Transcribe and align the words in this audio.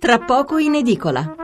tra 0.00 0.18
poco 0.18 0.56
in 0.56 0.76
edicola. 0.76 1.34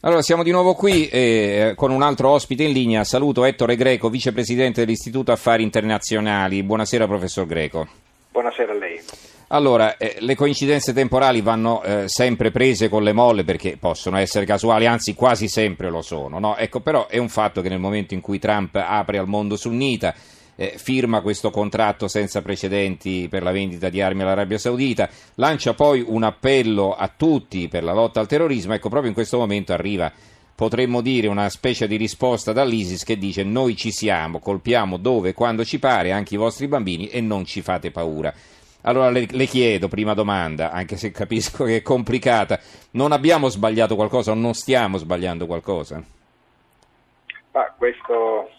Allora, 0.00 0.22
siamo 0.22 0.42
di 0.42 0.50
nuovo 0.50 0.74
qui 0.74 1.08
eh, 1.08 1.74
con 1.76 1.92
un 1.92 2.02
altro 2.02 2.30
ospite 2.30 2.64
in 2.64 2.72
linea. 2.72 3.04
Saluto 3.04 3.44
Ettore 3.44 3.76
Greco, 3.76 4.10
vicepresidente 4.10 4.84
dell'Istituto 4.84 5.30
Affari 5.30 5.62
Internazionali. 5.62 6.64
Buonasera, 6.64 7.06
professor 7.06 7.46
Greco. 7.46 7.86
Buonasera 8.32 8.72
a 8.72 8.76
lei. 8.76 9.00
Allora, 9.48 9.96
eh, 9.98 10.16
le 10.18 10.34
coincidenze 10.34 10.92
temporali 10.92 11.42
vanno 11.42 11.80
eh, 11.84 12.08
sempre 12.08 12.50
prese 12.50 12.88
con 12.88 13.04
le 13.04 13.12
molle 13.12 13.44
perché 13.44 13.76
possono 13.78 14.18
essere 14.18 14.44
casuali, 14.44 14.86
anzi 14.86 15.14
quasi 15.14 15.46
sempre 15.46 15.90
lo 15.90 16.02
sono. 16.02 16.40
No? 16.40 16.56
Ecco, 16.56 16.80
però 16.80 17.06
è 17.06 17.18
un 17.18 17.28
fatto 17.28 17.60
che 17.62 17.68
nel 17.68 17.78
momento 17.78 18.14
in 18.14 18.20
cui 18.20 18.40
Trump 18.40 18.74
apre 18.74 19.18
al 19.18 19.28
mondo 19.28 19.56
sunnita, 19.56 20.12
eh, 20.60 20.74
firma 20.76 21.20
questo 21.20 21.50
contratto 21.50 22.08
senza 22.08 22.42
precedenti 22.42 23.28
per 23.30 23.44
la 23.44 23.52
vendita 23.52 23.88
di 23.88 24.00
armi 24.00 24.22
all'Arabia 24.22 24.58
Saudita, 24.58 25.08
lancia 25.36 25.72
poi 25.72 26.04
un 26.04 26.24
appello 26.24 26.96
a 26.96 27.08
tutti 27.16 27.68
per 27.68 27.84
la 27.84 27.92
lotta 27.92 28.18
al 28.18 28.26
terrorismo, 28.26 28.74
ecco 28.74 28.88
proprio 28.88 29.08
in 29.08 29.14
questo 29.14 29.38
momento 29.38 29.72
arriva 29.72 30.12
potremmo 30.56 31.00
dire 31.00 31.28
una 31.28 31.48
specie 31.48 31.86
di 31.86 31.94
risposta 31.94 32.52
dall'ISIS 32.52 33.04
che 33.04 33.16
dice 33.16 33.44
noi 33.44 33.76
ci 33.76 33.92
siamo, 33.92 34.40
colpiamo 34.40 34.96
dove 34.96 35.28
e 35.28 35.32
quando 35.32 35.64
ci 35.64 35.78
pare 35.78 36.10
anche 36.10 36.34
i 36.34 36.38
vostri 36.38 36.66
bambini 36.66 37.06
e 37.06 37.20
non 37.20 37.44
ci 37.44 37.62
fate 37.62 37.92
paura. 37.92 38.34
Allora 38.80 39.10
le, 39.10 39.28
le, 39.30 39.46
chiedo, 39.46 39.86
prima 39.86 40.14
domanda, 40.14 40.72
anche 40.72 40.96
se 40.96 41.12
capisco 41.12 41.62
che 41.62 41.76
è 41.76 41.82
complicata, 41.82 42.58
non 42.92 43.12
abbiamo 43.12 43.48
sbagliato 43.48 43.94
qualcosa 43.94 44.32
o 44.32 44.34
non 44.34 44.54
stiamo 44.54 44.98
sbagliando 44.98 45.46
qualcosa? 45.46 46.02
Ah, 47.52 47.74
questo 47.76 48.50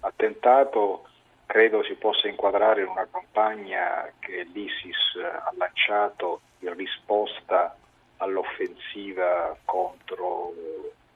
attentato 0.00 1.05
credo 1.46 1.82
si 1.84 1.94
possa 1.94 2.28
inquadrare 2.28 2.82
in 2.82 2.88
una 2.88 3.08
campagna 3.10 4.12
che 4.18 4.42
l'ISIS 4.52 5.16
ha 5.22 5.52
lanciato 5.56 6.40
in 6.58 6.74
risposta 6.74 7.76
all'offensiva 8.18 9.56
contro 9.64 10.52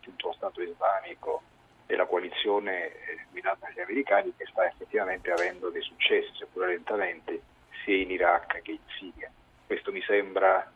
tutto 0.00 0.28
lo 0.28 0.32
Stato 0.34 0.62
islamico 0.62 1.42
e 1.86 1.96
la 1.96 2.06
coalizione 2.06 2.92
guidata 3.30 3.66
dagli 3.66 3.80
americani 3.80 4.32
che 4.36 4.46
sta 4.46 4.66
effettivamente 4.66 5.32
avendo 5.32 5.70
dei 5.70 5.82
successi, 5.82 6.30
seppur 6.34 6.66
lentamente, 6.66 7.42
sia 7.84 7.96
in 7.96 8.10
Iraq 8.10 8.62
che 8.62 8.70
in 8.70 8.78
Siria. 8.96 9.30
Questo 9.66 9.90
mi 9.90 10.02
sembra 10.02 10.70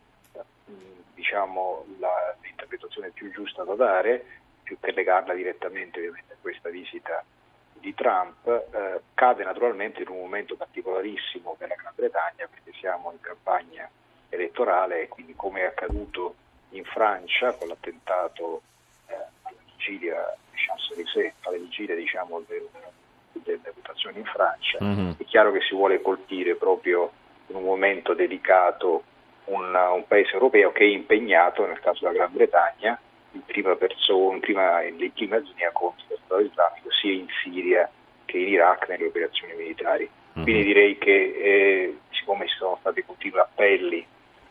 diciamo, 1.14 1.86
la, 1.98 2.36
l'interpretazione 2.42 3.10
più 3.10 3.30
giusta 3.30 3.62
da 3.64 3.74
dare, 3.74 4.24
più 4.62 4.78
che 4.80 4.92
legarla 4.92 5.34
direttamente 5.34 5.98
ovviamente 5.98 6.32
a 6.32 6.36
questa 6.40 6.68
visita 6.68 7.24
di 7.84 7.94
Trump 7.94 8.46
eh, 8.46 9.02
cade 9.12 9.44
naturalmente 9.44 10.00
in 10.00 10.08
un 10.08 10.16
momento 10.16 10.56
particolarissimo 10.56 11.54
per 11.58 11.68
la 11.68 11.74
Gran 11.74 11.92
Bretagna 11.94 12.48
perché 12.48 12.72
siamo 12.78 13.12
in 13.12 13.20
campagna 13.20 13.88
elettorale 14.30 15.02
e 15.02 15.08
quindi 15.08 15.34
come 15.36 15.60
è 15.60 15.64
accaduto 15.66 16.34
in 16.70 16.84
Francia 16.84 17.52
con 17.52 17.68
l'attentato 17.68 18.62
eh, 19.06 19.14
alla 19.42 19.58
vigilia 19.66 20.34
di 20.50 20.56
Champs-Élysées, 20.56 21.34
alla 21.42 21.58
vigilia 21.58 21.94
diciamo, 21.94 22.42
del, 22.46 22.66
delle 23.32 23.72
votazioni 23.74 24.18
in 24.18 24.24
Francia, 24.24 24.78
mm-hmm. 24.82 25.10
è 25.18 25.24
chiaro 25.24 25.52
che 25.52 25.60
si 25.60 25.74
vuole 25.74 26.00
colpire 26.00 26.54
proprio 26.54 27.12
in 27.48 27.56
un 27.56 27.64
momento 27.64 28.14
delicato 28.14 29.04
un, 29.44 29.74
un 29.74 30.06
paese 30.06 30.32
europeo 30.32 30.72
che 30.72 30.84
è 30.84 30.88
impegnato, 30.88 31.66
nel 31.66 31.80
caso 31.80 32.00
della 32.00 32.14
Gran 32.16 32.32
Bretagna, 32.32 32.98
in 33.34 33.44
prima 33.44 33.74
persona, 33.76 34.34
in 34.34 34.40
prima, 34.40 34.82
in 34.82 35.12
prima 35.12 35.36
linea 35.36 35.70
contro 35.72 36.04
lo 36.08 36.18
Stato 36.24 36.40
islamico 36.40 36.90
sia 36.90 37.12
in 37.12 37.26
Siria 37.42 37.90
che 38.24 38.38
in 38.38 38.48
Iraq 38.48 38.88
nelle 38.88 39.06
operazioni 39.06 39.54
militari. 39.54 40.08
Mm-hmm. 40.08 40.44
Quindi 40.44 40.64
direi 40.64 40.98
che 40.98 41.12
eh, 41.12 41.98
siccome 42.10 42.48
ci 42.48 42.56
sono 42.56 42.76
stati 42.80 43.04
continui 43.04 43.38
appelli 43.38 44.06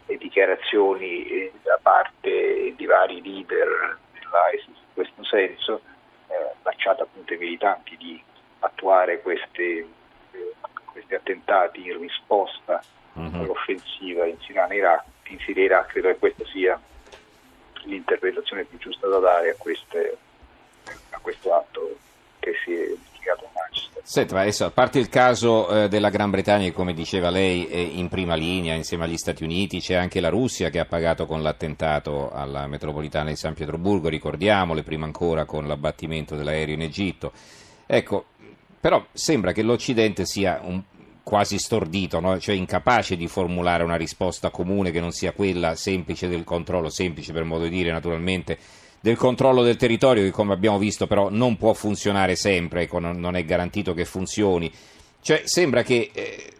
e 0.06 0.18
dichiarazioni 0.18 1.26
eh, 1.28 1.52
da 1.64 1.80
parte 1.82 2.74
di 2.76 2.86
vari 2.86 3.22
leader 3.22 3.98
dell'ISIS 4.14 4.68
in 4.68 4.94
questo 4.94 5.24
senso, 5.24 5.82
eh, 6.28 6.56
lanciata 6.64 7.04
appunto 7.04 7.34
ai 7.34 7.40
militanti 7.40 7.98
di 7.98 8.22
attuare 8.60 9.22
questi, 9.22 9.80
eh, 9.80 10.54
questi 10.92 11.16
attentati 11.16 11.88
in 11.88 12.00
risposta 12.00 12.82
mm-hmm. 13.18 13.36
all'offensiva 13.36 14.26
in 14.26 14.38
Siria 14.42 14.68
e 14.68 14.76
Iraq, 14.76 15.04
in 15.28 15.40
Siria 15.40 15.64
e 15.64 15.66
Iraq, 15.66 15.88
credo 15.88 16.08
che 16.10 16.18
questa 16.18 16.46
sia 16.46 16.80
l'interpretazione 17.86 18.64
più 18.64 18.78
giusta 18.78 19.08
da 19.08 19.20
dare 19.20 19.52
a, 19.52 19.56
queste, 19.58 20.18
a 21.10 21.20
questo 21.20 21.54
atto 21.54 21.98
che 22.40 22.54
si 22.64 22.74
è 22.74 22.88
litigato 22.88 23.46
a 23.46 23.50
Manchester. 23.54 24.02
Senta, 24.04 24.40
adesso, 24.40 24.66
a 24.66 24.72
parte 24.72 25.00
il 25.00 25.10
caso 25.10 25.70
eh, 25.70 25.88
della 25.88 26.10
Gran 26.10 26.30
Bretagna, 26.30 26.66
che 26.66 26.74
come 26.74 26.94
diceva 26.94 27.30
lei 27.30 27.66
è 27.68 27.78
in 27.78 28.10
prima 28.10 28.36
linea 28.36 28.76
insieme 28.76 29.06
agli 29.06 29.18
Stati 29.18 29.44
Uniti, 29.44 29.80
c'è 29.80 29.96
anche 29.96 30.20
la 30.20 30.30
Russia 30.30 30.70
che 30.70 30.80
ha 30.80 30.86
pagato 30.86 31.26
con 31.26 31.42
l'attentato 31.42 32.30
alla 32.32 32.68
metropolitana 32.68 33.30
di 33.30 33.36
San 33.36 33.54
Pietroburgo, 33.54 34.10
ricordiamole, 34.10 34.84
prima 34.84 35.06
ancora 35.06 35.46
con 35.46 35.68
l'abbattimento 35.68 36.36
dell'aereo 36.36 36.76
in 36.76 36.82
Egitto. 36.82 37.32
Ecco, 37.86 38.26
però 38.80 39.06
sembra 39.14 39.54
che 39.54 39.62
l'Occidente 39.62 40.26
sia 40.26 40.60
un, 40.62 40.84
quasi 41.24 41.58
stordito, 41.58 42.20
no? 42.20 42.38
cioè 42.40 42.56
incapace 42.56 43.16
di 43.16 43.28
formulare 43.28 43.84
una 43.84 43.96
risposta 43.96 44.50
comune 44.50 44.92
che 44.92 45.00
non 45.00 45.12
sia 45.12 45.32
quella 45.32 45.76
semplice 45.76 46.28
del 46.28 46.44
controllo, 46.44 46.90
semplice 46.90 47.32
per 47.32 47.44
modo 47.44 47.64
di 47.64 47.70
dire 47.70 47.92
naturalmente, 47.92 48.58
del 49.00 49.18
controllo 49.18 49.64
del 49.64 49.78
territorio 49.78 50.24
che 50.24 50.32
come 50.32 50.54
abbiamo 50.54 50.78
visto 50.78 51.08
però 51.08 51.30
non 51.30 51.58
può 51.58 51.74
funzionare 51.74 52.36
sempre, 52.36 52.84
ecco, 52.84 53.00
non 53.00 53.36
è 53.36 53.44
garantito 53.46 53.94
che 53.94 54.06
funzioni. 54.06 54.72
Cioè 55.22 55.42
sembra 55.46 55.84
che 55.84 56.12
eh, 56.14 56.54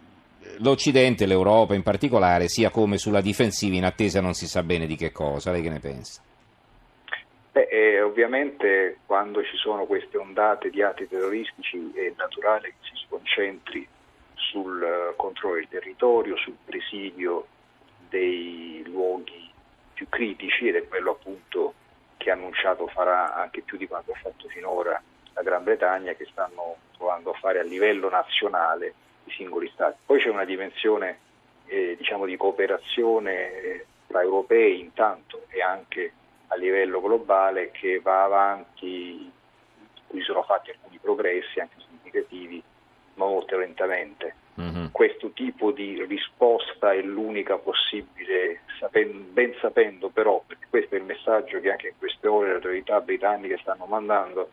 l'Occidente, 0.58 1.26
l'Europa 1.26 1.74
in 1.74 1.82
particolare, 1.82 2.48
sia 2.48 2.70
come 2.70 2.98
sulla 2.98 3.20
difensiva 3.20 3.76
in 3.76 3.84
attesa 3.84 4.20
non 4.20 4.34
si 4.34 4.46
sa 4.46 4.62
bene 4.62 4.86
di 4.86 4.96
che 4.96 5.12
cosa. 5.12 5.52
Lei 5.52 5.62
che 5.62 5.68
ne 5.70 5.80
pensa? 5.80 6.22
Beh, 7.52 7.68
eh, 7.70 8.00
ovviamente 8.00 8.98
quando 9.06 9.42
ci 9.42 9.56
sono 9.56 9.84
queste 9.84 10.16
ondate 10.16 10.70
di 10.70 10.82
atti 10.82 11.06
terroristici 11.06 11.92
è 11.94 12.12
naturale 12.16 12.74
che 12.80 12.90
si 12.94 13.04
concentri 13.08 13.86
sul 14.54 14.80
eh, 14.80 15.16
controllo 15.16 15.56
del 15.56 15.68
territorio, 15.68 16.36
sul 16.36 16.56
presidio 16.64 17.46
dei 18.08 18.84
luoghi 18.86 19.50
più 19.92 20.08
critici 20.08 20.68
ed 20.68 20.76
è 20.76 20.86
quello 20.86 21.10
appunto 21.10 21.74
che 22.16 22.30
ha 22.30 22.34
annunciato 22.34 22.86
farà 22.86 23.34
anche 23.34 23.62
più 23.62 23.76
di 23.76 23.88
quanto 23.88 24.12
ha 24.12 24.16
fatto 24.22 24.46
finora 24.48 25.02
la 25.32 25.42
Gran 25.42 25.64
Bretagna 25.64 26.12
che 26.12 26.26
stanno 26.30 26.76
provando 26.96 27.32
a 27.32 27.38
fare 27.38 27.58
a 27.58 27.64
livello 27.64 28.08
nazionale 28.08 28.94
i 29.24 29.32
singoli 29.32 29.68
stati. 29.74 29.98
Poi 30.06 30.20
c'è 30.20 30.28
una 30.28 30.44
dimensione 30.44 31.18
eh, 31.66 31.96
diciamo 31.98 32.24
di 32.24 32.36
cooperazione 32.36 33.52
eh, 33.52 33.86
tra 34.06 34.22
europei 34.22 34.78
intanto 34.78 35.46
e 35.48 35.60
anche 35.60 36.12
a 36.48 36.56
livello 36.56 37.00
globale 37.00 37.72
che 37.72 37.98
va 38.00 38.22
avanti, 38.22 39.22
in 39.22 39.30
cui 40.06 40.22
sono 40.22 40.44
fatti 40.44 40.70
alcuni 40.70 40.98
progressi 40.98 41.58
anche 41.58 41.74
significativi, 41.80 42.62
ma 43.14 43.24
molto 43.26 43.58
lentamente. 43.58 44.42
Mm-hmm. 44.60 44.86
Questo 44.92 45.30
tipo 45.30 45.72
di 45.72 46.04
risposta 46.04 46.92
è 46.92 47.02
l'unica 47.02 47.58
possibile, 47.58 48.60
sapendo, 48.78 49.18
ben 49.32 49.52
sapendo 49.60 50.10
però, 50.10 50.42
perché 50.46 50.66
questo 50.70 50.94
è 50.94 50.98
il 50.98 51.04
messaggio 51.04 51.60
che 51.60 51.72
anche 51.72 51.88
in 51.88 51.94
queste 51.98 52.28
ore 52.28 52.48
le 52.48 52.54
autorità 52.54 53.00
britanniche 53.00 53.58
stanno 53.58 53.86
mandando, 53.86 54.50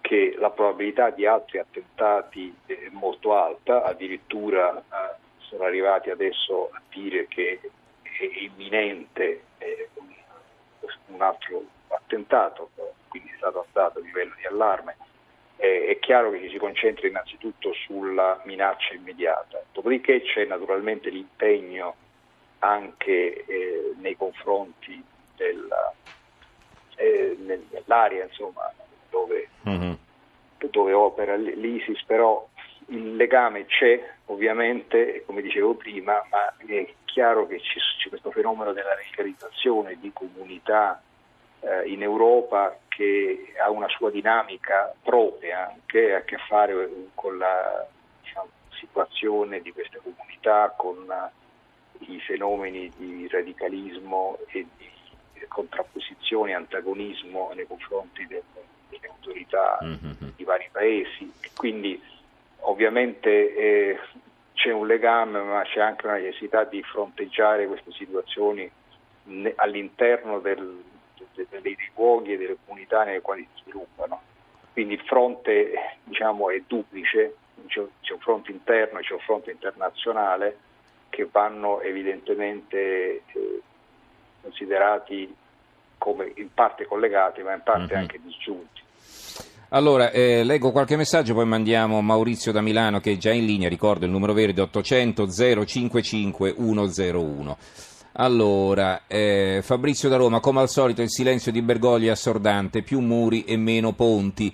che 0.00 0.34
la 0.38 0.50
probabilità 0.50 1.10
di 1.10 1.24
altri 1.24 1.58
attentati 1.58 2.52
è 2.66 2.88
molto 2.90 3.36
alta, 3.36 3.84
addirittura 3.84 4.76
eh, 4.76 5.16
sono 5.38 5.64
arrivati 5.64 6.10
adesso 6.10 6.70
a 6.72 6.80
dire 6.90 7.28
che 7.28 7.60
è 8.02 8.30
imminente 8.40 9.42
eh, 9.58 9.88
un 11.06 11.22
altro 11.22 11.64
attentato, 11.88 12.70
quindi 13.08 13.30
è 13.30 13.36
stato 13.36 13.60
alzato 13.60 13.98
a 14.00 14.02
livello 14.02 14.34
di 14.36 14.46
allarme 14.46 14.96
eh, 15.58 15.86
è 15.88 15.98
chiaro 15.98 16.30
che 16.30 16.40
ci 16.40 16.50
si 16.50 16.58
concentra 16.58 17.06
innanzitutto 17.06 17.72
sulla 17.72 18.40
minaccia 18.44 18.94
immediata, 18.94 19.62
dopodiché 19.72 20.22
c'è 20.22 20.44
naturalmente 20.44 21.10
l'impegno 21.10 21.94
anche 22.60 23.44
eh, 23.44 23.92
nei 23.98 24.16
confronti 24.16 25.02
della, 25.36 25.92
eh, 26.96 27.36
nell'area 27.40 28.24
insomma, 28.24 28.72
dove, 29.10 29.48
mm-hmm. 29.68 29.92
dove, 30.70 30.92
opera 30.92 31.36
l'ISIS, 31.36 32.04
però 32.04 32.46
il 32.86 33.16
legame 33.16 33.66
c'è 33.66 34.00
ovviamente, 34.26 35.24
come 35.26 35.42
dicevo 35.42 35.74
prima, 35.74 36.24
ma 36.30 36.54
è 36.66 36.92
chiaro 37.04 37.46
che 37.46 37.60
c'è 37.60 38.08
questo 38.08 38.30
fenomeno 38.30 38.72
della 38.72 38.94
radicalizzazione 38.94 39.98
di 39.98 40.12
comunità 40.12 41.02
eh, 41.60 41.88
in 41.88 42.02
Europa 42.02 42.78
che 42.88 43.52
ha 43.62 43.70
una 43.70 43.88
sua 43.88 44.10
dinamica 44.10 44.94
propria, 45.02 45.74
che 45.86 46.14
ha 46.14 46.18
a 46.18 46.22
che 46.22 46.36
fare 46.48 46.74
con 47.14 47.38
la 47.38 47.86
diciamo, 48.22 48.48
situazione 48.70 49.60
di 49.60 49.72
queste 49.72 50.00
comunità, 50.02 50.74
con 50.76 51.06
i 52.00 52.20
fenomeni 52.20 52.90
di 52.96 53.28
radicalismo 53.28 54.38
e 54.48 54.66
di 54.76 55.46
contrapposizione, 55.48 56.54
antagonismo 56.54 57.52
nei 57.54 57.66
confronti 57.66 58.26
del, 58.26 58.42
delle 58.88 59.08
autorità 59.08 59.78
mm-hmm. 59.82 60.30
di 60.36 60.44
vari 60.44 60.68
paesi. 60.70 61.32
Quindi 61.56 62.00
ovviamente 62.60 63.54
eh, 63.54 63.98
c'è 64.54 64.72
un 64.72 64.86
legame, 64.86 65.40
ma 65.42 65.62
c'è 65.62 65.80
anche 65.80 66.06
una 66.06 66.16
necessità 66.16 66.64
di 66.64 66.82
fronteggiare 66.82 67.66
queste 67.66 67.92
situazioni 67.92 68.70
all'interno 69.56 70.38
del, 70.40 70.82
dei 71.60 71.76
luoghi 71.94 72.32
e 72.32 72.36
delle 72.38 72.56
comunità 72.64 73.04
nelle 73.04 73.20
quali 73.20 73.46
si 73.54 73.62
sviluppano. 73.62 74.20
Quindi 74.72 74.94
il 74.94 75.00
fronte 75.00 75.96
diciamo, 76.04 76.50
è 76.50 76.62
duplice, 76.66 77.34
c'è, 77.66 77.80
un 77.80 78.18
fronte 78.20 78.50
interno 78.50 78.98
e 78.98 79.02
c'è 79.02 79.12
un 79.12 79.20
fronte 79.20 79.50
internazionale 79.50 80.58
che 81.08 81.28
vanno 81.30 81.80
evidentemente 81.80 83.22
eh, 83.26 83.62
considerati 84.40 85.34
come 85.98 86.32
in 86.36 86.52
parte 86.54 86.86
collegati 86.86 87.42
ma 87.42 87.54
in 87.54 87.62
parte 87.62 87.92
mm-hmm. 87.92 88.02
anche 88.02 88.20
disgiunti. 88.22 88.82
Allora, 89.70 90.10
eh, 90.10 90.44
leggo 90.44 90.70
qualche 90.70 90.96
messaggio, 90.96 91.34
poi 91.34 91.44
mandiamo 91.44 92.00
Maurizio 92.00 92.52
da 92.52 92.62
Milano 92.62 93.00
che 93.00 93.12
è 93.12 93.16
già 93.16 93.32
in 93.32 93.44
linea, 93.44 93.68
ricordo 93.68 94.06
il 94.06 94.10
numero 94.10 94.32
verde 94.32 94.62
800 94.62 95.28
055 95.28 96.54
101. 96.54 97.58
Allora, 98.12 99.02
eh, 99.06 99.60
Fabrizio 99.62 100.08
da 100.08 100.16
Roma, 100.16 100.40
come 100.40 100.60
al 100.60 100.68
solito 100.68 101.02
il 101.02 101.10
silenzio 101.10 101.52
di 101.52 101.62
Bergogli 101.62 102.06
è 102.06 102.10
assordante, 102.10 102.82
più 102.82 103.00
muri 103.00 103.44
e 103.44 103.56
meno 103.56 103.92
ponti. 103.92 104.52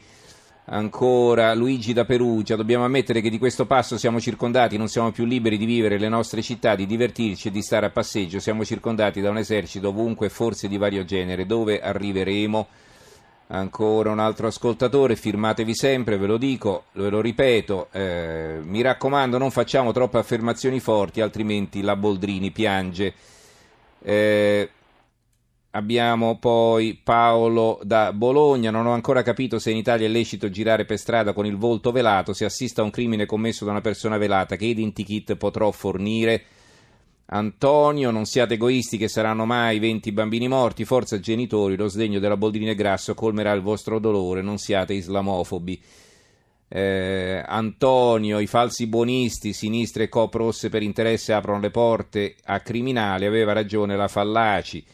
Ancora 0.67 1.55
Luigi 1.55 1.93
da 1.93 2.05
Perugia, 2.05 2.57
dobbiamo 2.57 2.85
ammettere 2.85 3.21
che 3.21 3.29
di 3.29 3.39
questo 3.39 3.67
passo 3.67 3.99
siamo 3.99 4.19
circondati, 4.19 4.79
non 4.79 4.89
siamo 4.89 5.13
più 5.13 5.25
liberi 5.25 5.59
di 5.59 5.67
vivere 5.67 5.99
le 5.99 6.09
nostre 6.09 6.41
città, 6.41 6.75
di 6.75 6.87
divertirci 6.87 7.49
e 7.49 7.51
di 7.51 7.61
stare 7.61 7.87
a 7.87 7.91
passeggio, 7.91 8.39
siamo 8.39 8.65
circondati 8.65 9.21
da 9.21 9.31
un 9.31 9.39
esercito 9.39 9.89
ovunque, 9.89 10.31
forse 10.31 10.69
di 10.69 10.79
vario 10.79 11.05
genere. 11.05 11.47
Dove 11.47 11.81
arriveremo? 11.81 12.67
Ancora 13.49 14.11
un 14.11 14.21
altro 14.21 14.47
ascoltatore, 14.47 15.17
firmatevi 15.17 15.75
sempre, 15.75 16.17
ve 16.17 16.27
lo 16.27 16.39
dico, 16.39 16.85
ve 16.93 17.11
lo 17.11 17.21
ripeto, 17.21 17.89
eh, 17.93 18.59
mi 18.63 18.81
raccomando 18.81 19.37
non 19.37 19.51
facciamo 19.51 19.93
troppe 19.93 20.17
affermazioni 20.17 20.81
forti, 20.81 21.21
altrimenti 21.21 21.83
la 21.83 21.95
Boldrini 21.95 22.51
piange. 22.51 23.13
Eh, 24.07 24.69
abbiamo 25.71 26.39
poi 26.39 27.01
Paolo 27.03 27.81
da 27.83 28.13
Bologna, 28.13 28.71
non 28.71 28.87
ho 28.87 28.93
ancora 28.93 29.23
capito 29.23 29.59
se 29.59 29.71
in 29.71 29.79
Italia 29.79 30.07
è 30.07 30.11
lecito 30.11 30.51
girare 30.51 30.85
per 30.85 30.99
strada 30.99 31.33
con 31.33 31.47
il 31.47 31.57
volto 31.57 31.91
velato, 31.91 32.35
se 32.35 32.45
assista 32.45 32.83
a 32.83 32.85
un 32.85 32.91
crimine 32.91 33.25
commesso 33.25 33.65
da 33.65 33.71
una 33.71 33.81
persona 33.81 34.19
velata, 34.19 34.57
che 34.57 34.67
identikit 34.67 35.37
potrò 35.37 35.71
fornire? 35.71 36.45
Antonio, 37.27 38.11
non 38.11 38.27
siate 38.27 38.55
egoisti 38.55 38.99
che 38.99 39.09
saranno 39.09 39.47
mai 39.47 39.79
20 39.79 40.13
bambini 40.13 40.47
morti, 40.47 40.85
forza 40.85 41.19
genitori, 41.19 41.75
lo 41.75 41.89
sdegno 41.89 42.19
della 42.19 42.37
Boldrini 42.37 42.71
e 42.71 42.75
Grasso 42.75 43.15
colmerà 43.15 43.53
il 43.53 43.63
vostro 43.63 43.99
dolore, 43.99 44.43
non 44.43 44.59
siate 44.59 44.93
islamofobi 44.93 45.83
eh, 46.77 47.41
Antonio, 47.47 48.41
i 48.41 48.49
falsi 48.49 48.89
buonisti, 48.89 49.53
sinistre 49.53 50.05
e 50.05 50.09
coop 50.09 50.35
rosse 50.35 50.71
per 50.71 50.83
interesse 50.83 51.33
aprono 51.33 51.61
le 51.61 51.71
porte 51.71 52.35
a 52.47 52.59
criminali, 52.59 53.27
aveva 53.27 53.53
ragione 53.53 53.95
la 53.95 54.09
Fallaci. 54.09 54.85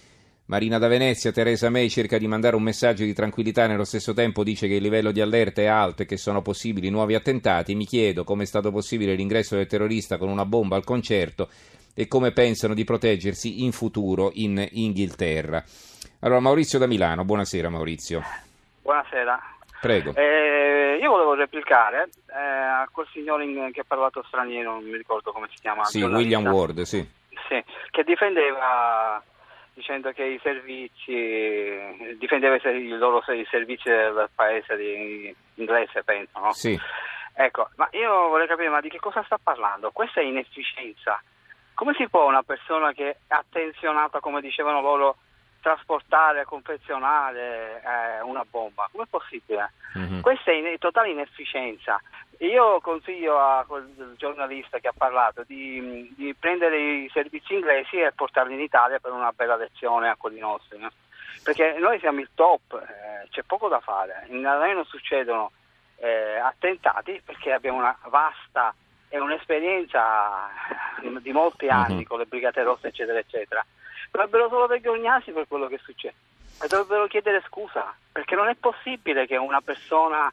Marina 0.45 0.77
da 0.77 0.89
Venezia, 0.89 1.33
Teresa 1.33 1.71
May 1.71 1.89
cerca 1.89 2.19
di 2.19 2.27
mandare 2.27 2.57
un 2.57 2.63
messaggio 2.63 3.05
di 3.05 3.15
tranquillità 3.15 3.67
nello 3.67 3.85
stesso 3.85 4.13
tempo 4.13 4.45
dice 4.45 4.69
che 4.69 4.75
il 4.75 4.83
livello 4.83 5.11
di 5.11 5.23
allerta 5.23 5.63
è 5.63 5.67
alto 5.67 6.03
e 6.03 6.07
che 6.07 6.19
sono 6.19 6.43
possibili 6.43 6.91
nuovi 6.91 7.15
attentati. 7.15 7.75
Mi 7.75 7.87
chiedo 7.87 8.25
come 8.25 8.43
è 8.43 8.47
stato 8.47 8.71
possibile 8.71 9.15
l'ingresso 9.15 9.57
del 9.57 9.67
terrorista 9.67 10.19
con 10.19 10.29
una 10.29 10.45
bomba 10.45 10.77
al 10.77 10.85
concerto 10.85 11.49
e 11.95 12.09
come 12.09 12.33
pensano 12.33 12.75
di 12.75 12.85
proteggersi 12.85 13.65
in 13.65 13.73
futuro 13.73 14.33
in 14.35 14.69
Inghilterra. 14.71 15.65
Allora 16.19 16.41
Maurizio 16.41 16.79
da 16.79 16.87
Milano, 16.87 17.25
buonasera 17.25 17.71
Maurizio. 17.71 18.21
Buonasera. 18.83 19.60
Prego. 19.81 20.15
Eh, 20.15 20.99
io 21.01 21.11
volevo 21.11 21.35
replicare 21.35 22.11
eh, 22.29 22.39
a 22.39 22.89
quel 22.93 23.07
signore 23.13 23.45
in, 23.45 23.71
che 23.73 23.81
ha 23.81 23.85
parlato 23.87 24.23
straniero, 24.27 24.73
non 24.73 24.85
mi 24.85 24.97
ricordo 24.97 25.33
come 25.33 25.49
si 25.51 25.61
chiama. 25.61 25.85
Sì, 25.85 26.03
William 26.03 26.47
Ward, 26.47 26.83
sì. 26.83 27.07
sì. 27.49 27.65
Che 27.91 28.05
difendeva 28.05 29.23
dicendo 29.73 30.13
che 30.13 30.25
i 30.25 30.41
servizi 30.43 32.17
difendeva 32.19 32.57
i 32.57 32.89
loro 32.89 33.23
i 33.33 33.47
servizi 33.51 33.89
del 33.89 34.29
paese 34.35 34.77
di, 34.77 35.35
inglese, 35.55 36.03
penso, 36.05 36.39
no? 36.39 36.53
Sì. 36.53 36.79
Ecco, 37.33 37.71
ma 37.77 37.89
io 37.93 38.29
vorrei 38.29 38.47
capire, 38.47 38.69
ma 38.69 38.81
di 38.81 38.91
che 38.91 38.99
cosa 38.99 39.23
sta 39.25 39.39
parlando? 39.43 39.91
Questa 39.93 40.21
è 40.21 40.25
inefficienza. 40.25 41.23
Come 41.73 41.95
si 41.95 42.07
può 42.09 42.29
una 42.29 42.43
persona 42.43 42.93
che 42.93 43.11
è 43.11 43.17
attenzionata, 43.29 44.21
come 44.21 44.43
dicevano 44.43 44.83
loro, 44.83 45.17
trasportare, 45.61 46.45
confezionare 46.45 47.83
eh, 47.83 48.23
una 48.23 48.45
bomba. 48.49 48.89
Come 48.91 49.05
è 49.05 49.07
possibile? 49.09 49.73
Mm-hmm. 49.99 50.21
Questa 50.21 50.51
è 50.51 50.55
in 50.55 50.79
totale 50.79 51.11
inefficienza. 51.11 52.01
Io 52.39 52.81
consiglio 52.81 53.39
a 53.39 53.65
quel 53.67 54.15
giornalista 54.17 54.79
che 54.79 54.89
ha 54.89 54.95
parlato 54.97 55.45
di, 55.47 56.13
di, 56.17 56.35
prendere 56.35 56.79
i 56.79 57.11
servizi 57.13 57.53
inglesi 57.55 58.01
e 58.01 58.13
portarli 58.13 58.55
in 58.55 58.61
Italia 58.61 58.99
per 58.99 59.13
una 59.13 59.33
bella 59.33 59.57
lezione 59.57 60.09
a 60.09 60.17
quelli 60.17 60.39
nostri. 60.39 60.79
No? 60.79 60.89
Perché 61.43 61.77
noi 61.79 61.99
siamo 61.99 62.21
il 62.21 62.31
top, 62.35 62.75
eh, 62.75 63.29
c'è 63.31 63.43
poco 63.43 63.69
da 63.69 63.81
fare. 63.81 64.27
In 64.29 64.41
noi 64.41 64.75
non 64.75 64.87
succedono 64.87 65.53
eh, 65.97 66.37
attentati 66.39 67.21
perché 67.23 67.53
abbiamo 67.53 67.79
una 67.79 67.97
vasta 68.09 68.75
e 69.11 69.19
un'esperienza 69.19 70.49
di 71.21 71.33
molti 71.33 71.69
anni 71.69 71.97
mm-hmm. 71.97 72.03
con 72.05 72.19
le 72.19 72.25
Brigate 72.25 72.63
Rosse, 72.63 72.89
eccetera, 72.89 73.19
eccetera 73.19 73.65
dovrebbero 74.11 74.49
solo 74.49 74.67
vergognarsi 74.67 75.31
per 75.33 75.47
quello 75.49 75.67
che 75.69 75.81
succede. 75.83 76.15
E 76.63 76.67
dovrebbero 76.69 77.07
chiedere 77.07 77.43
scusa 77.47 77.95
perché 78.13 78.35
non 78.35 78.49
è 78.49 78.55
possibile 78.55 79.27
che 79.27 79.37
una 79.37 79.61
persona 79.61 80.31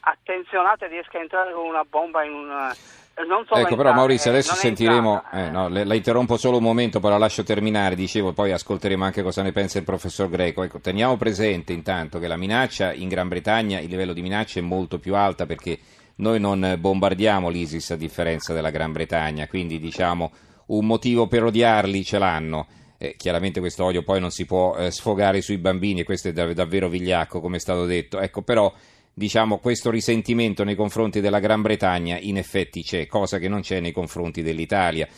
attenzionata 0.00 0.86
riesca 0.86 1.18
a 1.18 1.22
entrare 1.22 1.52
con 1.52 1.66
una 1.66 1.84
bomba 1.88 2.24
in 2.24 2.32
un 2.32 2.74
ecco 3.18 3.38
entrare, 3.38 3.76
però 3.76 3.92
Maurizio 3.94 4.30
adesso 4.30 4.54
sentiremo 4.54 5.24
eh, 5.32 5.48
no, 5.48 5.68
la 5.68 5.94
interrompo 5.94 6.36
solo 6.36 6.58
un 6.58 6.62
momento 6.62 7.00
poi 7.00 7.10
la 7.12 7.18
lascio 7.18 7.42
terminare 7.42 7.94
dicevo 7.94 8.32
poi 8.32 8.52
ascolteremo 8.52 9.04
anche 9.04 9.22
cosa 9.22 9.40
ne 9.40 9.52
pensa 9.52 9.78
il 9.78 9.84
professor 9.84 10.28
Greco. 10.28 10.62
Ecco, 10.62 10.80
teniamo 10.80 11.16
presente 11.16 11.72
intanto 11.72 12.18
che 12.18 12.26
la 12.26 12.36
minaccia 12.36 12.92
in 12.92 13.08
Gran 13.08 13.28
Bretagna 13.28 13.80
il 13.80 13.88
livello 13.88 14.12
di 14.12 14.20
minaccia 14.20 14.58
è 14.58 14.62
molto 14.62 14.98
più 14.98 15.14
alta 15.14 15.46
perché 15.46 15.78
noi 16.16 16.38
non 16.38 16.76
bombardiamo 16.78 17.48
l'ISIS 17.48 17.92
a 17.92 17.96
differenza 17.96 18.52
della 18.52 18.70
Gran 18.70 18.92
Bretagna 18.92 19.46
quindi 19.46 19.78
diciamo 19.78 20.32
un 20.66 20.84
motivo 20.84 21.26
per 21.26 21.44
odiarli 21.44 22.04
ce 22.04 22.18
l'hanno 22.18 22.66
eh, 22.98 23.14
chiaramente 23.16 23.60
questo 23.60 23.84
odio 23.84 24.02
poi 24.02 24.20
non 24.20 24.30
si 24.30 24.44
può 24.44 24.76
eh, 24.76 24.90
sfogare 24.90 25.40
sui 25.40 25.58
bambini 25.58 26.00
e 26.00 26.04
questo 26.04 26.28
è 26.28 26.32
dav- 26.32 26.52
davvero 26.52 26.88
vigliacco 26.88 27.40
come 27.40 27.56
è 27.56 27.60
stato 27.60 27.84
detto. 27.86 28.20
Ecco, 28.20 28.42
però 28.42 28.72
diciamo 29.12 29.58
questo 29.58 29.90
risentimento 29.90 30.64
nei 30.64 30.74
confronti 30.74 31.20
della 31.20 31.40
Gran 31.40 31.62
Bretagna 31.62 32.18
in 32.18 32.36
effetti 32.36 32.82
c'è, 32.82 33.06
cosa 33.06 33.38
che 33.38 33.48
non 33.48 33.60
c'è 33.60 33.80
nei 33.80 33.92
confronti 33.92 34.42
dell'Italia. 34.42 35.08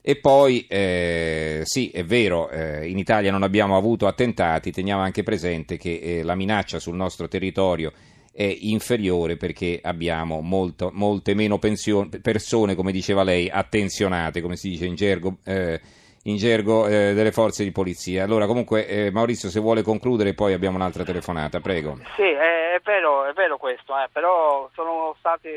E 0.00 0.16
poi 0.16 0.64
eh, 0.68 1.60
sì, 1.64 1.90
è 1.90 2.04
vero, 2.04 2.48
eh, 2.48 2.88
in 2.88 2.98
Italia 2.98 3.30
non 3.30 3.42
abbiamo 3.42 3.76
avuto 3.76 4.06
attentati, 4.06 4.70
teniamo 4.70 5.02
anche 5.02 5.22
presente 5.22 5.76
che 5.76 5.98
eh, 6.02 6.22
la 6.22 6.34
minaccia 6.34 6.78
sul 6.78 6.94
nostro 6.94 7.28
territorio 7.28 7.92
è 8.32 8.56
inferiore 8.60 9.36
perché 9.36 9.80
abbiamo 9.82 10.40
molto, 10.40 10.90
molte 10.94 11.34
meno 11.34 11.58
pensione, 11.58 12.20
persone, 12.22 12.76
come 12.76 12.92
diceva 12.92 13.24
lei, 13.24 13.50
attenzionate, 13.50 14.40
come 14.40 14.56
si 14.56 14.70
dice 14.70 14.86
in 14.86 14.94
gergo 14.94 15.38
eh, 15.44 15.80
in 16.28 16.36
gergo 16.36 16.86
eh, 16.86 17.14
delle 17.14 17.32
forze 17.32 17.64
di 17.64 17.72
polizia. 17.72 18.22
Allora, 18.22 18.46
comunque, 18.46 18.86
eh, 18.86 19.10
Maurizio, 19.10 19.48
se 19.48 19.60
vuole 19.60 19.82
concludere, 19.82 20.34
poi 20.34 20.52
abbiamo 20.52 20.76
un'altra 20.76 21.02
telefonata, 21.02 21.60
prego. 21.60 21.98
Sì, 22.16 22.22
è, 22.22 22.74
è 22.74 22.80
vero, 22.84 23.24
è 23.24 23.32
vero 23.32 23.56
questo, 23.56 23.98
eh, 23.98 24.08
però 24.12 24.68
sono 24.74 25.16
stati 25.18 25.48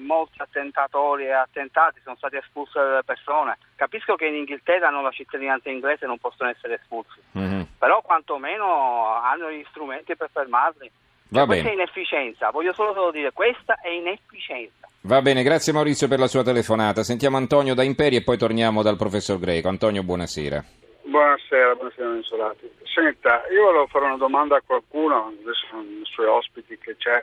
molti 0.00 0.40
attentatori 0.40 1.24
e 1.24 1.32
attentati, 1.32 2.00
sono 2.02 2.16
stati 2.16 2.36
espulse 2.36 3.00
persone. 3.04 3.58
Capisco 3.74 4.14
che 4.14 4.26
in 4.26 4.36
Inghilterra 4.36 4.88
hanno 4.88 5.02
la 5.02 5.10
cittadinanza 5.10 5.68
inglese 5.68 6.04
e 6.04 6.08
non 6.08 6.18
possono 6.18 6.50
essere 6.50 6.74
espulsi, 6.74 7.20
mm-hmm. 7.36 7.62
però 7.78 8.00
quantomeno 8.02 9.14
hanno 9.16 9.50
gli 9.50 9.64
strumenti 9.68 10.16
per 10.16 10.30
fermarli. 10.32 10.90
Cioè, 11.32 11.46
questa 11.46 11.68
è 11.68 11.72
inefficienza, 11.72 12.50
voglio 12.50 12.72
solo, 12.74 12.92
solo 12.92 13.10
dire, 13.10 13.32
questa 13.32 13.78
è 13.82 13.88
inefficienza. 13.88 14.88
Va 15.02 15.20
bene, 15.20 15.42
grazie 15.42 15.72
Maurizio 15.72 16.08
per 16.08 16.18
la 16.18 16.26
sua 16.26 16.42
telefonata. 16.42 17.02
Sentiamo 17.02 17.36
Antonio 17.36 17.74
da 17.74 17.82
Imperi 17.82 18.16
e 18.16 18.22
poi 18.22 18.38
torniamo 18.38 18.82
dal 18.82 18.96
professor 18.96 19.38
Greco. 19.38 19.68
Antonio, 19.68 20.02
buonasera. 20.02 20.64
Buonasera, 21.02 21.74
buonasera 21.74 22.14
Insolati. 22.14 22.70
Senta, 22.84 23.42
io 23.50 23.64
volevo 23.64 23.86
fare 23.88 24.06
una 24.06 24.16
domanda 24.16 24.56
a 24.56 24.62
qualcuno, 24.64 25.26
adesso 25.26 25.66
sono 25.68 25.82
i 25.82 26.04
suoi 26.04 26.26
ospiti 26.26 26.78
che 26.78 26.96
c'è. 26.96 27.22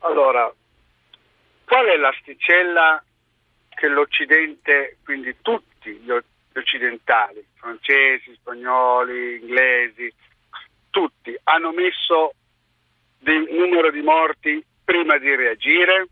Allora, 0.00 0.52
qual 1.64 1.86
è 1.86 1.96
l'asticella 1.96 3.02
che 3.68 3.88
l'Occidente, 3.88 4.98
quindi 5.04 5.36
tutti 5.40 5.90
gli 5.90 6.10
occidentali, 6.54 7.44
francesi, 7.54 8.34
spagnoli, 8.34 9.40
inglesi, 9.40 10.12
tutti, 10.90 11.38
hanno 11.44 11.72
messo 11.72 12.34
del 13.30 13.46
numero 13.54 13.90
di 13.92 14.02
morti 14.02 14.64
prima 14.84 15.16
di 15.18 15.34
reagire? 15.36 16.08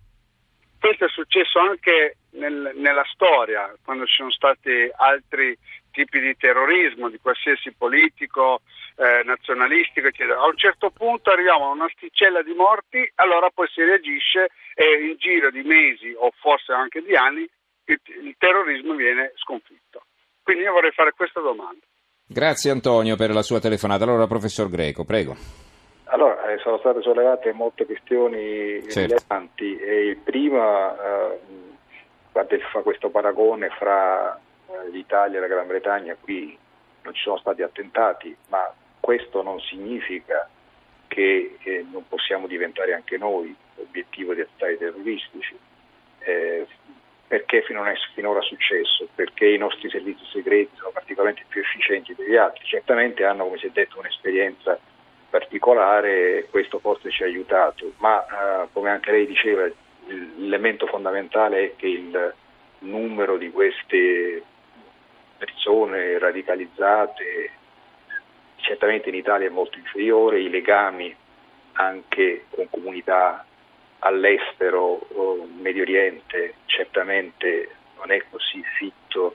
Questo 0.78 1.06
è 1.06 1.08
successo 1.08 1.58
anche 1.58 2.18
nel, 2.32 2.72
nella 2.76 3.04
storia, 3.12 3.75
quando 3.84 4.06
ci 4.06 4.14
sono 4.14 4.30
stati 4.30 4.88
altri 4.94 5.56
tipi 5.90 6.20
di 6.20 6.37
terrorismo, 6.37 7.08
di 7.08 7.18
qualsiasi 7.18 7.72
politico, 7.76 8.60
eh, 8.94 9.25
nazionalistico, 9.25 10.06
eccetera. 10.06 10.38
A 10.38 10.46
un 10.46 10.56
certo 10.56 10.90
punto 10.90 11.30
arriviamo 11.30 11.66
a 11.66 11.72
una 11.72 11.90
sticella 11.96 12.42
di 12.42 12.52
morti, 12.52 13.10
allora 13.16 13.50
poi 13.50 13.66
si 13.75 13.82
reagisce 13.82 14.50
e 14.75 15.08
in 15.08 15.16
giro 15.18 15.50
di 15.50 15.62
mesi 15.62 16.14
o 16.16 16.30
forse 16.38 16.72
anche 16.72 17.02
di 17.02 17.16
anni 17.16 17.48
il, 17.87 18.00
il 18.22 18.34
terrorismo 18.38 18.94
viene 18.94 19.32
sconfitto. 19.34 20.04
Quindi 20.40 20.62
io 20.62 20.72
vorrei 20.72 20.92
fare 20.92 21.12
questa 21.12 21.40
domanda. 21.40 21.84
Grazie 22.25 22.70
Antonio 22.70 23.16
per 23.16 23.30
la 23.30 23.42
sua 23.42 23.58
telefonata. 23.58 24.04
Allora, 24.04 24.28
professor 24.28 24.70
Greco, 24.70 25.04
prego. 25.04 25.66
Allora, 26.11 26.50
eh, 26.50 26.59
sono 26.59 26.79
state 26.79 27.03
sollevate 27.03 27.53
molte 27.53 27.85
questioni 27.85 28.83
certo. 28.88 29.00
rilevanti 29.00 29.79
e 29.79 30.07
il 30.07 30.17
prima 30.17 30.97
eh, 30.97 32.59
fa 32.71 32.81
questo 32.81 33.11
paragone 33.11 33.69
fra 33.71 34.35
eh, 34.37 34.91
l'Italia 34.91 35.37
e 35.37 35.41
la 35.41 35.47
Gran 35.47 35.67
Bretagna, 35.67 36.17
qui 36.19 36.57
non 37.03 37.12
ci 37.15 37.23
sono 37.23 37.37
stati 37.38 37.62
attentati, 37.62 38.35
ma 38.49 38.73
questo 39.00 39.43
non 39.43 39.61
significa 39.61 40.49
che 41.09 41.57
eh, 41.62 41.87
non 41.91 42.07
possiamo 42.09 42.47
diventare 42.47 42.95
anche 42.95 43.19
noi 43.19 43.55
obiettivo 43.77 44.33
di 44.33 44.41
attentati 44.41 44.79
terroristici. 44.79 45.59
Eh, 46.21 46.67
perché 47.27 47.61
finora 47.62 47.91
è 47.91 47.97
finora 48.15 48.41
successo? 48.41 49.09
Perché 49.15 49.47
i 49.47 49.59
nostri 49.59 49.91
servizi 49.91 50.25
segreti 50.33 50.75
sono 50.77 50.91
particolarmente 50.91 51.45
più 51.49 51.61
efficienti 51.61 52.15
degli 52.15 52.37
altri. 52.37 52.65
Certamente 52.65 53.25
hanno, 53.25 53.45
come 53.45 53.59
si 53.59 53.67
è 53.67 53.71
detto, 53.71 53.99
un'esperienza 53.99 54.79
particolare 55.68 56.46
questo 56.50 56.78
forse 56.78 57.10
ci 57.10 57.22
ha 57.22 57.26
aiutato, 57.26 57.92
ma 57.98 58.25
eh, 58.25 58.68
come 58.72 58.90
anche 58.90 59.10
lei 59.10 59.26
diceva, 59.26 59.68
l'elemento 60.06 60.87
fondamentale 60.87 61.64
è 61.64 61.76
che 61.76 61.87
il 61.87 62.34
numero 62.80 63.37
di 63.37 63.50
queste 63.50 64.42
persone 65.37 66.18
radicalizzate 66.18 67.50
certamente 68.56 69.10
in 69.10 69.14
Italia 69.14 69.46
è 69.46 69.50
molto 69.50 69.78
inferiore, 69.78 70.40
i 70.40 70.48
legami 70.48 71.14
anche 71.72 72.46
con 72.50 72.68
comunità 72.70 73.44
all'estero, 74.00 75.06
Medio 75.60 75.82
Oriente, 75.82 76.54
certamente 76.66 77.76
non 77.98 78.10
è 78.10 78.22
così 78.30 78.62
fitto 78.78 79.34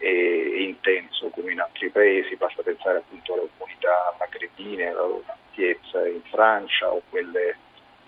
e 0.00 0.62
intenso 0.62 1.28
come 1.28 1.52
in 1.52 1.60
altri 1.60 1.90
paesi, 1.90 2.34
basta 2.36 2.62
pensare 2.62 2.98
appunto 2.98 3.34
alle 3.34 3.48
comunità 3.58 4.16
magrebine, 4.18 4.88
alla 4.88 5.02
loro 5.02 5.24
ampiezza 5.26 6.06
in 6.08 6.22
Francia 6.30 6.90
o 6.90 7.02
quelle 7.10 7.56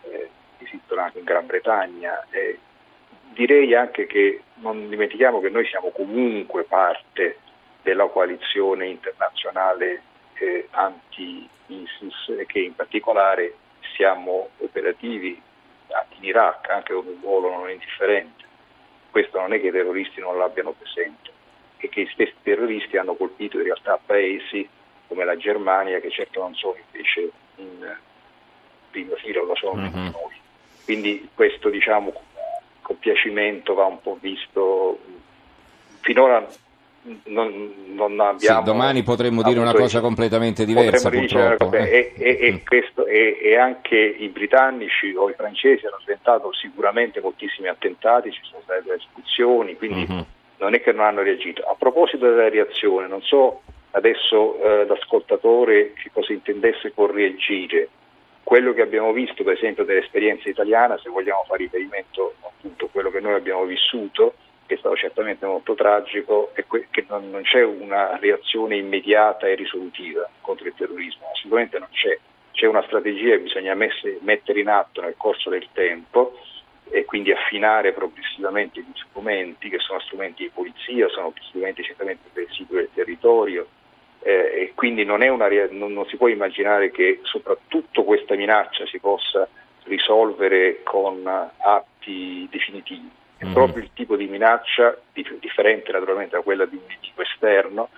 eh, 0.04 0.30
che 0.56 0.64
esistono 0.64 1.02
anche 1.02 1.18
in 1.18 1.24
Gran 1.24 1.46
Bretagna. 1.46 2.26
Eh, 2.30 2.58
direi 3.34 3.74
anche 3.74 4.06
che 4.06 4.42
non 4.56 4.88
dimentichiamo 4.88 5.40
che 5.40 5.50
noi 5.50 5.66
siamo 5.66 5.90
comunque 5.90 6.64
parte 6.64 7.38
della 7.82 8.06
coalizione 8.06 8.86
internazionale 8.86 10.02
eh, 10.34 10.68
anti-ISIS 10.70 12.34
e 12.38 12.46
che 12.46 12.60
in 12.60 12.74
particolare 12.74 13.54
siamo 13.96 14.48
operativi 14.58 15.40
anche 15.88 16.14
in 16.18 16.24
Iraq, 16.24 16.70
anche 16.70 16.94
con 16.94 17.06
un 17.06 17.18
ruolo 17.20 17.50
non 17.50 17.68
indifferente. 17.68 18.44
Questo 19.10 19.38
non 19.38 19.52
è 19.52 19.60
che 19.60 19.66
i 19.66 19.72
terroristi 19.72 20.20
non 20.20 20.38
l'abbiano 20.38 20.72
presente, 20.72 21.31
è 21.86 21.90
che 21.90 22.02
gli 22.02 22.10
stessi 22.12 22.34
terroristi 22.42 22.96
hanno 22.96 23.14
colpito 23.14 23.58
in 23.58 23.64
realtà 23.64 23.98
paesi 24.04 24.68
come 25.08 25.24
la 25.24 25.36
Germania 25.36 26.00
che 26.00 26.10
certo 26.10 26.40
non 26.40 26.54
sono 26.54 26.76
invece 26.90 27.30
in 27.56 27.96
prima 28.90 29.14
fila, 29.16 29.42
lo 29.42 29.54
sono 29.54 29.82
mm-hmm. 29.82 30.04
noi. 30.04 30.40
Quindi 30.84 31.28
questo 31.34 31.68
diciamo 31.68 32.12
compiacimento 32.82 33.74
va 33.74 33.84
un 33.84 34.00
po' 34.00 34.18
visto 34.20 34.98
finora 36.00 36.46
non, 37.24 37.72
non 37.94 38.20
abbiamo... 38.20 38.60
Sì, 38.60 38.64
domani 38.64 39.02
potremmo 39.02 39.42
dire 39.42 39.58
una 39.58 39.72
cosa 39.72 40.00
completamente 40.00 40.64
diversa 40.64 41.10
purtroppo. 41.10 41.70
Dire, 41.70 41.90
eh. 41.90 42.12
e, 42.16 42.38
e, 42.38 42.46
e, 42.46 42.52
mm. 42.52 42.56
questo, 42.64 43.06
e, 43.06 43.56
anche 43.56 43.96
i 43.96 44.28
britannici 44.28 45.12
o 45.14 45.28
i 45.28 45.34
francesi 45.34 45.86
hanno 45.86 45.98
sventato 46.02 46.52
sicuramente 46.52 47.20
moltissimi 47.20 47.68
attentati, 47.68 48.30
ci 48.30 48.40
sono 48.44 48.62
state 48.62 48.82
delle 48.84 48.96
espulsioni, 48.96 49.76
quindi 49.76 50.06
mm-hmm. 50.08 50.20
Non 50.62 50.74
è 50.74 50.80
che 50.80 50.92
non 50.92 51.04
hanno 51.04 51.22
reagito. 51.22 51.62
A 51.62 51.74
proposito 51.74 52.28
della 52.28 52.48
reazione, 52.48 53.08
non 53.08 53.20
so 53.22 53.62
adesso 53.90 54.58
eh, 54.62 54.86
l'ascoltatore 54.86 55.92
che 55.94 56.10
cosa 56.12 56.32
intendesse 56.32 56.92
con 56.94 57.12
reagire. 57.12 57.88
Quello 58.44 58.72
che 58.72 58.82
abbiamo 58.82 59.12
visto, 59.12 59.44
per 59.44 59.54
esempio, 59.54 59.84
dell'esperienza 59.84 60.48
italiana, 60.48 60.98
se 60.98 61.10
vogliamo 61.10 61.44
fare 61.46 61.64
riferimento 61.64 62.34
appunto 62.40 62.86
a 62.86 62.88
quello 62.90 63.10
che 63.10 63.20
noi 63.20 63.34
abbiamo 63.34 63.64
vissuto, 63.64 64.34
che 64.66 64.74
è 64.74 64.78
stato 64.78 64.96
certamente 64.96 65.46
molto 65.46 65.74
tragico, 65.74 66.50
è 66.54 66.64
che 66.90 67.04
non, 67.08 67.30
non 67.30 67.42
c'è 67.42 67.62
una 67.64 68.18
reazione 68.18 68.76
immediata 68.76 69.46
e 69.46 69.54
risolutiva 69.54 70.28
contro 70.40 70.66
il 70.66 70.74
terrorismo, 70.76 71.26
assolutamente 71.32 71.78
non 71.78 71.88
c'è. 71.90 72.18
C'è 72.52 72.66
una 72.66 72.82
strategia 72.82 73.36
che 73.36 73.42
bisogna 73.42 73.74
messe, 73.74 74.18
mettere 74.20 74.60
in 74.60 74.68
atto 74.68 75.00
nel 75.00 75.14
corso 75.16 75.50
del 75.50 75.66
tempo 75.72 76.36
e 76.92 77.04
quindi 77.04 77.32
affinare 77.32 77.92
progressivamente 77.92 78.80
gli 78.80 78.92
strumenti, 79.08 79.68
che 79.68 79.78
sono 79.78 79.98
strumenti 80.00 80.44
di 80.44 80.50
polizia, 80.52 81.08
sono 81.08 81.32
strumenti 81.48 81.82
certamente 81.82 82.28
per 82.32 82.44
il 82.44 82.52
sito 82.52 82.74
del 82.74 82.90
territorio, 82.94 83.66
eh, 84.20 84.30
e 84.32 84.72
quindi 84.74 85.04
non, 85.04 85.22
una, 85.22 85.48
non, 85.70 85.92
non 85.92 86.06
si 86.06 86.16
può 86.16 86.28
immaginare 86.28 86.90
che 86.90 87.20
soprattutto 87.22 88.04
questa 88.04 88.34
minaccia 88.36 88.86
si 88.86 88.98
possa 88.98 89.48
risolvere 89.84 90.82
con 90.84 91.26
atti 91.26 92.46
definitivi 92.50 93.20
è 93.42 93.46
mm. 93.46 93.52
proprio 93.52 93.82
il 93.82 93.90
tipo 93.92 94.14
di 94.14 94.28
minaccia, 94.28 94.96
differente 95.12 95.90
naturalmente 95.90 96.36
da 96.36 96.42
quella 96.42 96.64
di 96.64 96.76
un 96.76 96.82
nemico 96.86 97.22
esterno, 97.22 97.88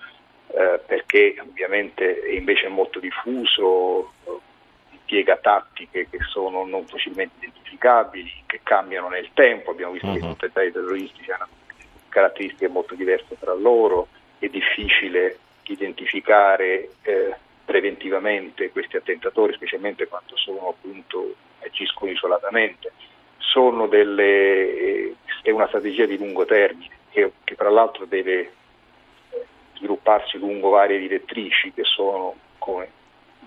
eh, 0.47 0.79
perché 0.83 1.35
ovviamente 1.39 2.19
è 2.19 2.31
invece 2.31 2.67
molto 2.67 2.99
diffuso, 2.99 4.13
impiega 5.05 5.37
tattiche 5.37 6.09
che 6.09 6.17
sono 6.27 6.65
non 6.65 6.85
facilmente 6.87 7.35
identificabili, 7.37 8.43
che 8.47 8.61
cambiano 8.63 9.07
nel 9.07 9.29
tempo, 9.33 9.71
abbiamo 9.71 9.93
visto 9.93 10.07
mm-hmm. 10.07 10.19
che 10.19 10.25
i 10.25 10.31
attentati 10.31 10.71
terroristici 10.71 11.31
hanno 11.31 11.47
caratteristiche 12.09 12.67
molto 12.67 12.95
diverse 12.95 13.37
tra 13.39 13.53
loro, 13.53 14.07
è 14.39 14.47
difficile 14.47 15.37
identificare 15.63 16.89
eh, 17.03 17.35
preventivamente 17.63 18.71
questi 18.71 18.97
attentatori, 18.97 19.53
specialmente 19.53 20.07
quando 20.07 20.35
sono 20.35 20.69
appunto 20.69 21.35
agiscono 21.63 22.11
isolatamente. 22.11 22.91
Sono 23.37 23.87
delle, 23.87 25.15
è 25.41 25.51
una 25.51 25.67
strategia 25.67 26.05
di 26.05 26.17
lungo 26.17 26.45
termine 26.45 26.95
che, 27.09 27.31
che 27.43 27.55
tra 27.55 27.69
l'altro 27.69 28.05
deve 28.05 28.39
eh, 28.39 29.45
svilupparsi 29.75 30.37
lungo 30.37 30.69
varie 30.69 30.99
direttrici 30.99 31.71
che 31.73 31.83
sono 31.83 32.35
come 32.57 32.89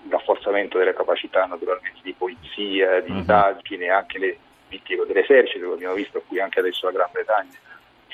rafforzamento 0.09 0.77
delle 0.77 0.93
capacità 0.93 1.45
naturalmente 1.45 1.99
di 2.01 2.13
polizia, 2.13 3.01
di 3.01 3.11
uh-huh. 3.11 3.17
indagine, 3.17 3.89
anche 3.89 4.19
le 4.19 4.37
vittive 4.69 5.05
dell'esercito, 5.05 5.67
che 5.67 5.73
abbiamo 5.73 5.95
visto 5.95 6.21
qui 6.27 6.39
anche 6.39 6.59
adesso 6.59 6.85
la 6.85 6.91
Gran 6.91 7.09
Bretagna 7.11 7.57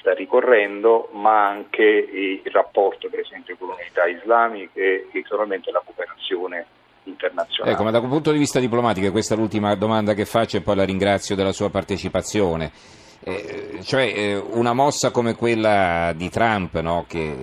sta 0.06 0.14
ricorrendo, 0.14 1.10
ma 1.14 1.48
anche 1.48 1.82
il 1.84 2.42
rapporto 2.52 3.10
per 3.10 3.22
esempio 3.22 3.56
con 3.58 3.70
le 3.70 3.76
unità 3.82 4.06
islamiche 4.06 5.08
e 5.10 5.10
naturalmente 5.14 5.72
la 5.72 5.82
cooperazione 5.84 6.66
internazionale. 7.06 7.74
Ecco, 7.74 7.84
ma 7.84 7.92
da 7.92 8.00
un 8.00 8.10
punto 8.10 8.32
di 8.32 8.38
vista 8.38 8.60
diplomatico, 8.60 9.10
questa 9.12 9.34
è 9.34 9.38
l'ultima 9.38 9.74
domanda 9.74 10.14
che 10.14 10.26
faccio 10.26 10.58
e 10.58 10.62
poi 10.62 10.76
la 10.76 10.86
ringrazio 10.86 11.36
della 11.36 11.52
sua 11.52 11.72
partecipazione. 11.72 12.72
Eh, 13.24 13.80
cioè 13.82 14.04
eh, 14.04 14.36
una 14.36 14.74
mossa 14.74 15.10
come 15.10 15.34
quella 15.34 16.14
di 16.16 16.30
Trump, 16.30 16.80
no, 16.80 17.06
che, 17.08 17.36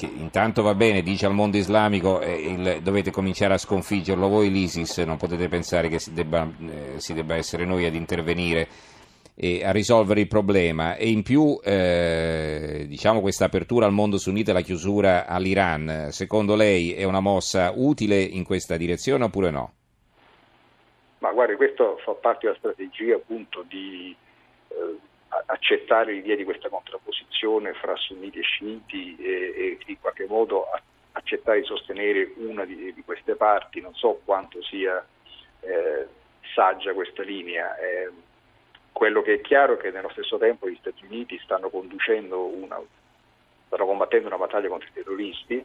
che, 0.00 0.06
intanto 0.06 0.62
va 0.62 0.74
bene, 0.74 1.02
dice 1.02 1.26
al 1.26 1.34
mondo 1.34 1.58
islamico 1.58 2.22
eh, 2.22 2.32
il, 2.32 2.80
dovete 2.82 3.10
cominciare 3.10 3.52
a 3.52 3.58
sconfiggerlo 3.58 4.28
voi 4.28 4.50
l'ISIS, 4.50 4.98
non 4.98 5.18
potete 5.18 5.48
pensare 5.48 5.88
che 5.88 5.98
si 5.98 6.14
debba, 6.14 6.48
eh, 6.58 6.98
si 6.98 7.12
debba 7.12 7.34
essere 7.36 7.66
noi 7.66 7.84
ad 7.84 7.94
intervenire 7.94 8.66
e 9.34 9.62
a 9.62 9.72
risolvere 9.72 10.20
il 10.20 10.26
problema 10.26 10.96
e 10.96 11.10
in 11.10 11.22
più 11.22 11.60
eh, 11.62 12.86
diciamo 12.88 13.20
questa 13.20 13.44
apertura 13.44 13.84
al 13.84 13.92
mondo 13.92 14.16
sunnita 14.16 14.52
e 14.52 14.54
la 14.54 14.60
chiusura 14.62 15.26
all'Iran, 15.26 16.08
secondo 16.10 16.54
lei 16.54 16.94
è 16.94 17.04
una 17.04 17.20
mossa 17.20 17.70
utile 17.74 18.20
in 18.20 18.44
questa 18.44 18.78
direzione 18.78 19.24
oppure 19.24 19.50
no? 19.50 19.72
Ma 21.18 21.30
guardi, 21.32 21.56
questo 21.56 21.98
fa 22.02 22.12
parte 22.12 22.46
della 22.46 22.56
strategia 22.58 23.16
appunto 23.16 23.62
di 23.68 24.16
accettare 25.50 26.12
l'idea 26.12 26.36
di 26.36 26.44
questa 26.44 26.68
contrapposizione 26.68 27.74
fra 27.74 27.96
sunniti 27.96 28.38
e 28.38 28.42
sciiti 28.42 29.16
e, 29.18 29.54
e 29.56 29.78
in 29.86 30.00
qualche 30.00 30.26
modo 30.26 30.66
accettare 31.12 31.60
di 31.60 31.66
sostenere 31.66 32.32
una 32.36 32.64
di, 32.64 32.92
di 32.94 33.02
queste 33.04 33.34
parti, 33.34 33.80
non 33.80 33.94
so 33.94 34.20
quanto 34.24 34.62
sia 34.62 35.04
eh, 35.60 36.06
saggia 36.54 36.92
questa 36.94 37.22
linea. 37.22 37.76
Eh, 37.78 38.10
quello 38.92 39.22
che 39.22 39.34
è 39.34 39.40
chiaro 39.40 39.74
è 39.74 39.76
che 39.78 39.90
nello 39.90 40.10
stesso 40.10 40.38
tempo 40.38 40.68
gli 40.68 40.76
Stati 40.78 41.04
Uniti 41.04 41.38
stanno 41.42 41.68
conducendo 41.70 42.44
una, 42.44 42.80
stanno 43.66 43.86
combattendo 43.86 44.26
una 44.28 44.36
battaglia 44.36 44.68
contro 44.68 44.88
i 44.88 44.92
terroristi 44.92 45.64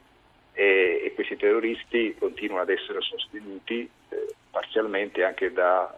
e, 0.53 1.01
e 1.03 1.13
questi 1.13 1.35
terroristi 1.35 2.15
continuano 2.17 2.63
ad 2.63 2.69
essere 2.69 3.01
sostenuti 3.01 3.89
eh, 4.09 4.33
parzialmente 4.49 5.23
anche 5.23 5.51
da, 5.51 5.95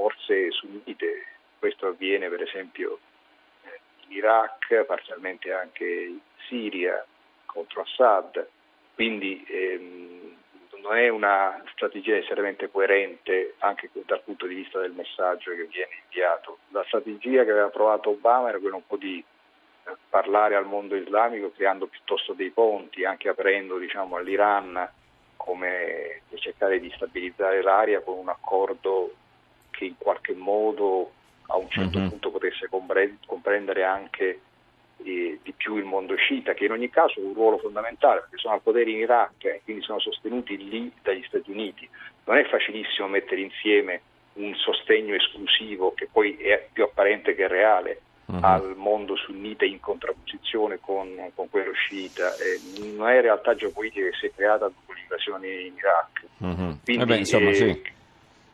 forze 0.00 0.50
sunnite. 0.50 1.26
Questo 1.58 1.88
avviene 1.88 2.30
per 2.30 2.40
esempio 2.40 2.98
eh, 3.64 3.80
in 4.06 4.16
Iraq, 4.16 4.84
parzialmente 4.86 5.52
anche 5.52 5.84
in 5.84 6.18
Siria 6.48 7.04
contro 7.44 7.82
Assad. 7.82 8.48
Quindi 8.94 9.44
ehm, 9.46 10.36
non 10.82 10.96
è 10.96 11.08
una 11.08 11.62
strategia 11.72 12.14
necessariamente 12.14 12.70
coerente 12.70 13.54
anche 13.58 13.90
dal 14.06 14.22
punto 14.22 14.46
di 14.46 14.54
vista 14.54 14.80
del 14.80 14.92
messaggio 14.92 15.50
che 15.50 15.66
viene 15.66 16.00
inviato. 16.04 16.58
La 16.68 16.84
strategia 16.86 17.44
che 17.44 17.50
aveva 17.50 17.68
provato 17.68 18.10
Obama 18.10 18.48
era 18.48 18.58
quella 18.58 18.76
un 18.76 18.86
po' 18.86 18.96
di 18.96 19.22
parlare 20.08 20.54
al 20.54 20.66
mondo 20.66 20.94
islamico 20.94 21.52
creando 21.52 21.86
piuttosto 21.86 22.32
dei 22.32 22.50
ponti, 22.50 23.04
anche 23.04 23.28
aprendo 23.28 23.76
diciamo, 23.76 24.16
all'Iran 24.16 24.88
come 25.36 26.22
cercare 26.34 26.78
di 26.78 26.90
stabilizzare 26.94 27.62
l'area 27.62 28.00
con 28.00 28.16
un 28.16 28.28
accordo 28.28 29.14
che 29.80 29.86
in 29.86 29.96
qualche 29.96 30.34
modo 30.34 31.10
a 31.46 31.56
un 31.56 31.70
certo 31.70 31.98
uh-huh. 31.98 32.08
punto 32.10 32.30
potesse 32.30 32.68
comprendere 32.68 33.82
anche 33.82 34.40
eh, 35.02 35.38
di 35.42 35.52
più 35.56 35.76
il 35.76 35.84
mondo 35.84 36.14
sciita, 36.14 36.52
che 36.52 36.66
in 36.66 36.72
ogni 36.72 36.90
caso 36.90 37.18
ha 37.18 37.24
un 37.24 37.32
ruolo 37.32 37.56
fondamentale 37.56 38.20
perché 38.20 38.36
sono 38.36 38.54
al 38.54 38.60
potere 38.60 38.90
in 38.90 38.98
Iraq 38.98 39.44
e 39.44 39.60
quindi 39.64 39.82
sono 39.82 39.98
sostenuti 39.98 40.56
lì 40.68 40.92
dagli 41.02 41.24
Stati 41.26 41.50
Uniti. 41.50 41.88
Non 42.24 42.36
è 42.36 42.44
facilissimo 42.44 43.08
mettere 43.08 43.40
insieme 43.40 44.02
un 44.34 44.54
sostegno 44.54 45.14
esclusivo 45.14 45.94
che 45.94 46.08
poi 46.12 46.36
è 46.36 46.68
più 46.72 46.84
apparente 46.84 47.34
che 47.34 47.48
reale 47.48 48.02
uh-huh. 48.26 48.38
al 48.42 48.74
mondo 48.76 49.16
sunnita 49.16 49.64
in 49.64 49.80
contrapposizione 49.80 50.78
con, 50.78 51.08
con 51.34 51.48
quello 51.48 51.72
sciita. 51.72 52.34
Eh, 52.36 52.92
non 52.94 53.08
è 53.08 53.22
realtà 53.22 53.54
geopolitica 53.54 54.10
che 54.10 54.16
si 54.20 54.26
è 54.26 54.32
creata 54.34 54.66
dopo 54.66 54.92
l'invasione 54.92 55.48
in 55.48 55.72
Iraq. 55.74 56.24
Uh-huh. 56.38 56.78
Quindi, 56.84 57.02
eh 57.02 57.06
beh, 57.06 57.16
insomma, 57.16 57.48
eh, 57.48 57.54
sì. 57.54 57.98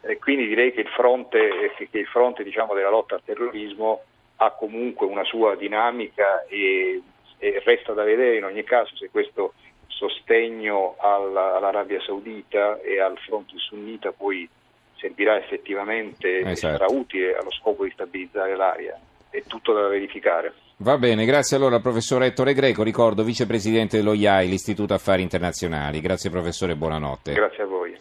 Eh, 0.07 0.19
quindi, 0.19 0.47
direi 0.47 0.73
che 0.73 0.81
il 0.81 0.89
fronte, 0.89 1.73
che 1.77 1.99
il 1.99 2.07
fronte 2.07 2.43
diciamo, 2.43 2.75
della 2.75 2.91
lotta 2.91 3.15
al 3.15 3.23
terrorismo 3.25 4.03
ha 4.37 4.51
comunque 4.51 5.07
una 5.07 5.25
sua 5.25 5.57
dinamica 5.57 6.45
e, 6.47 7.03
e 7.39 7.63
resta 7.65 7.93
da 7.93 8.05
vedere 8.05 8.37
in 8.37 8.45
ogni 8.45 8.65
caso 8.65 8.95
se 8.97 9.09
questo 9.11 9.55
sostegno 9.87 10.97
alla, 10.99 11.57
all'Arabia 11.57 12.01
Saudita 12.03 12.81
e 12.81 13.01
al 13.01 13.17
fronte 13.19 13.55
sunnita 13.57 14.13
poi 14.13 14.49
servirà 14.99 15.39
effettivamente 15.39 16.41
esatto. 16.41 16.51
e 16.51 16.57
sarà 16.57 16.87
utile 16.91 17.37
allo 17.37 17.51
scopo 17.53 17.85
di 17.85 17.91
stabilizzare 17.91 18.57
l'area. 18.57 18.99
È 19.31 19.43
tutto 19.47 19.73
da 19.73 19.87
verificare. 19.89 20.53
Va 20.79 20.99
bene, 20.99 21.25
grazie 21.25 21.57
allora 21.57 21.77
al 21.77 21.83
professore 21.83 22.27
Ettore 22.27 22.53
Greco, 22.53 22.83
ricordo 22.83 23.25
vicepresidente 23.25 23.97
dello 23.97 24.13
IAI, 24.13 24.49
l'Istituto 24.49 24.93
Affari 24.93 25.23
Internazionali. 25.23 26.01
Grazie 26.01 26.29
professore, 26.29 26.77
buonanotte. 26.77 27.33
Grazie 27.33 27.63
a 27.63 27.67
voi. 27.67 27.97